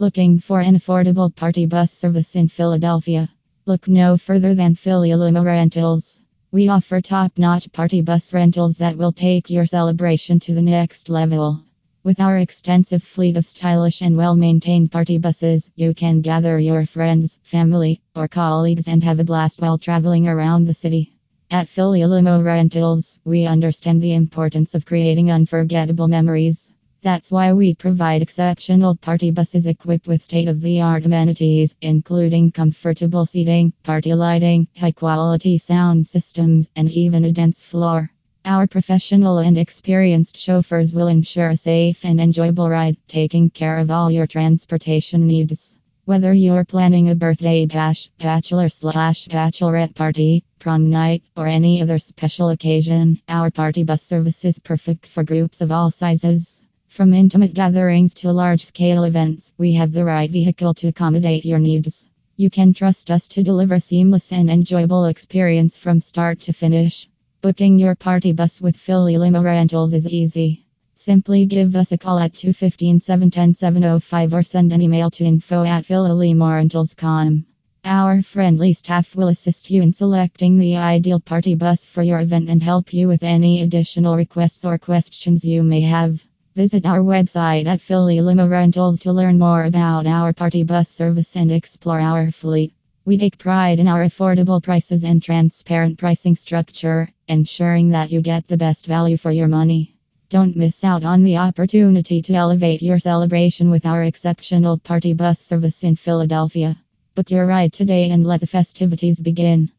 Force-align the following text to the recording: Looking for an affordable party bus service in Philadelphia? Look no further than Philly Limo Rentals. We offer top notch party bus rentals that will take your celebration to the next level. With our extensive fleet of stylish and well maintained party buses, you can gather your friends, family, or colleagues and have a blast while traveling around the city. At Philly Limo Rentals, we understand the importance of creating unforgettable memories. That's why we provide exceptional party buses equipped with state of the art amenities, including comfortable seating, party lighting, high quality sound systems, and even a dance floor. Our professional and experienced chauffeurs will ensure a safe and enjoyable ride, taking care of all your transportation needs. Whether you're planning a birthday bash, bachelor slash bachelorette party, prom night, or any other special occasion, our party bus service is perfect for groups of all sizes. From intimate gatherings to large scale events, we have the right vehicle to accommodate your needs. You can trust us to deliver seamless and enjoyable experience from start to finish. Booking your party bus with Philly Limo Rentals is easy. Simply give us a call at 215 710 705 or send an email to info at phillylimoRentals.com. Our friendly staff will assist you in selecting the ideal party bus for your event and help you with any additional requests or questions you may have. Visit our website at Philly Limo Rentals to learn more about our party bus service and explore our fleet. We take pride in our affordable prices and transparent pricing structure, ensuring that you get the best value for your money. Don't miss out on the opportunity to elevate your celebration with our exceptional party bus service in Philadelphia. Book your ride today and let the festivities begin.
Looking 0.00 0.38
for 0.38 0.60
an 0.60 0.76
affordable 0.76 1.34
party 1.34 1.66
bus 1.66 1.92
service 1.92 2.36
in 2.36 2.46
Philadelphia? 2.46 3.28
Look 3.66 3.88
no 3.88 4.16
further 4.16 4.54
than 4.54 4.76
Philly 4.76 5.12
Limo 5.12 5.42
Rentals. 5.42 6.20
We 6.52 6.68
offer 6.68 7.00
top 7.00 7.36
notch 7.36 7.72
party 7.72 8.00
bus 8.00 8.32
rentals 8.32 8.78
that 8.78 8.96
will 8.96 9.10
take 9.10 9.50
your 9.50 9.66
celebration 9.66 10.38
to 10.38 10.54
the 10.54 10.62
next 10.62 11.08
level. 11.08 11.64
With 12.04 12.20
our 12.20 12.38
extensive 12.38 13.02
fleet 13.02 13.36
of 13.36 13.44
stylish 13.44 14.00
and 14.00 14.16
well 14.16 14.36
maintained 14.36 14.92
party 14.92 15.18
buses, 15.18 15.72
you 15.74 15.94
can 15.94 16.20
gather 16.20 16.60
your 16.60 16.86
friends, 16.86 17.40
family, 17.42 18.00
or 18.14 18.28
colleagues 18.28 18.86
and 18.86 19.02
have 19.02 19.18
a 19.18 19.24
blast 19.24 19.60
while 19.60 19.78
traveling 19.78 20.28
around 20.28 20.66
the 20.66 20.74
city. 20.74 21.10
At 21.50 21.68
Philly 21.68 22.06
Limo 22.06 22.40
Rentals, 22.40 23.18
we 23.24 23.46
understand 23.46 24.00
the 24.00 24.14
importance 24.14 24.76
of 24.76 24.86
creating 24.86 25.32
unforgettable 25.32 26.06
memories. 26.06 26.72
That's 27.00 27.30
why 27.30 27.52
we 27.52 27.74
provide 27.74 28.22
exceptional 28.22 28.96
party 28.96 29.30
buses 29.30 29.68
equipped 29.68 30.08
with 30.08 30.20
state 30.20 30.48
of 30.48 30.60
the 30.60 30.80
art 30.80 31.06
amenities, 31.06 31.76
including 31.80 32.50
comfortable 32.50 33.24
seating, 33.24 33.72
party 33.84 34.14
lighting, 34.14 34.66
high 34.76 34.90
quality 34.90 35.58
sound 35.58 36.08
systems, 36.08 36.68
and 36.74 36.90
even 36.90 37.24
a 37.24 37.30
dance 37.30 37.60
floor. 37.60 38.10
Our 38.44 38.66
professional 38.66 39.38
and 39.38 39.56
experienced 39.56 40.36
chauffeurs 40.36 40.92
will 40.92 41.06
ensure 41.06 41.50
a 41.50 41.56
safe 41.56 42.04
and 42.04 42.20
enjoyable 42.20 42.68
ride, 42.68 42.96
taking 43.06 43.50
care 43.50 43.78
of 43.78 43.92
all 43.92 44.10
your 44.10 44.26
transportation 44.26 45.28
needs. 45.28 45.76
Whether 46.04 46.34
you're 46.34 46.64
planning 46.64 47.10
a 47.10 47.14
birthday 47.14 47.66
bash, 47.66 48.10
bachelor 48.18 48.68
slash 48.68 49.28
bachelorette 49.28 49.94
party, 49.94 50.42
prom 50.58 50.90
night, 50.90 51.22
or 51.36 51.46
any 51.46 51.80
other 51.80 52.00
special 52.00 52.48
occasion, 52.48 53.20
our 53.28 53.52
party 53.52 53.84
bus 53.84 54.02
service 54.02 54.44
is 54.44 54.58
perfect 54.58 55.06
for 55.06 55.22
groups 55.22 55.60
of 55.60 55.70
all 55.70 55.92
sizes. 55.92 56.64
From 56.98 57.14
intimate 57.14 57.54
gatherings 57.54 58.12
to 58.14 58.32
large 58.32 58.64
scale 58.64 59.04
events, 59.04 59.52
we 59.56 59.74
have 59.74 59.92
the 59.92 60.04
right 60.04 60.28
vehicle 60.28 60.74
to 60.74 60.88
accommodate 60.88 61.44
your 61.44 61.60
needs. 61.60 62.08
You 62.36 62.50
can 62.50 62.74
trust 62.74 63.08
us 63.08 63.28
to 63.28 63.44
deliver 63.44 63.78
seamless 63.78 64.32
and 64.32 64.50
enjoyable 64.50 65.04
experience 65.04 65.76
from 65.76 66.00
start 66.00 66.40
to 66.40 66.52
finish. 66.52 67.08
Booking 67.40 67.78
your 67.78 67.94
party 67.94 68.32
bus 68.32 68.60
with 68.60 68.76
Philly 68.76 69.16
Limo 69.16 69.44
Rentals 69.44 69.94
is 69.94 70.08
easy. 70.08 70.66
Simply 70.96 71.46
give 71.46 71.76
us 71.76 71.92
a 71.92 71.98
call 71.98 72.18
at 72.18 72.34
215 72.34 72.98
710 72.98 73.54
705 73.54 74.34
or 74.34 74.42
send 74.42 74.72
an 74.72 74.82
email 74.82 75.08
to 75.12 75.24
info 75.24 75.62
at 75.62 75.84
phillylimoRentals.com. 75.84 77.46
Our 77.84 78.22
friendly 78.22 78.72
staff 78.72 79.14
will 79.14 79.28
assist 79.28 79.70
you 79.70 79.82
in 79.82 79.92
selecting 79.92 80.58
the 80.58 80.74
ideal 80.74 81.20
party 81.20 81.54
bus 81.54 81.84
for 81.84 82.02
your 82.02 82.18
event 82.18 82.50
and 82.50 82.60
help 82.60 82.92
you 82.92 83.06
with 83.06 83.22
any 83.22 83.62
additional 83.62 84.16
requests 84.16 84.64
or 84.64 84.78
questions 84.78 85.44
you 85.44 85.62
may 85.62 85.82
have. 85.82 86.26
Visit 86.58 86.86
our 86.86 86.98
website 86.98 87.66
at 87.66 87.80
Philly 87.80 88.20
Limo 88.20 88.48
Rentals 88.48 88.98
to 89.02 89.12
learn 89.12 89.38
more 89.38 89.62
about 89.62 90.08
our 90.08 90.32
party 90.32 90.64
bus 90.64 90.88
service 90.88 91.36
and 91.36 91.52
explore 91.52 92.00
our 92.00 92.32
fleet. 92.32 92.72
We 93.04 93.16
take 93.16 93.38
pride 93.38 93.78
in 93.78 93.86
our 93.86 94.04
affordable 94.04 94.60
prices 94.60 95.04
and 95.04 95.22
transparent 95.22 95.98
pricing 95.98 96.34
structure, 96.34 97.10
ensuring 97.28 97.90
that 97.90 98.10
you 98.10 98.22
get 98.22 98.48
the 98.48 98.56
best 98.56 98.86
value 98.86 99.16
for 99.16 99.30
your 99.30 99.46
money. 99.46 99.94
Don't 100.30 100.56
miss 100.56 100.82
out 100.82 101.04
on 101.04 101.22
the 101.22 101.36
opportunity 101.36 102.22
to 102.22 102.34
elevate 102.34 102.82
your 102.82 102.98
celebration 102.98 103.70
with 103.70 103.86
our 103.86 104.02
exceptional 104.02 104.78
party 104.78 105.12
bus 105.12 105.38
service 105.40 105.84
in 105.84 105.94
Philadelphia. 105.94 106.76
Book 107.14 107.30
your 107.30 107.46
ride 107.46 107.72
today 107.72 108.10
and 108.10 108.26
let 108.26 108.40
the 108.40 108.48
festivities 108.48 109.20
begin. 109.20 109.70